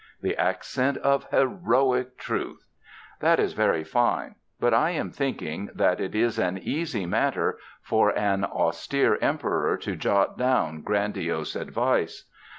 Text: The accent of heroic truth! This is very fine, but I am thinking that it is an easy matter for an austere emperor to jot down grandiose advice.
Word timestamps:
The 0.23 0.35
accent 0.35 0.97
of 0.97 1.29
heroic 1.29 2.17
truth! 2.17 2.65
This 3.19 3.37
is 3.39 3.53
very 3.53 3.83
fine, 3.83 4.33
but 4.59 4.73
I 4.73 4.89
am 4.89 5.11
thinking 5.11 5.69
that 5.75 5.99
it 6.01 6.15
is 6.15 6.39
an 6.39 6.57
easy 6.57 7.05
matter 7.05 7.59
for 7.83 8.09
an 8.17 8.43
austere 8.43 9.17
emperor 9.21 9.77
to 9.77 9.95
jot 9.95 10.39
down 10.39 10.81
grandiose 10.81 11.55
advice. 11.55 12.25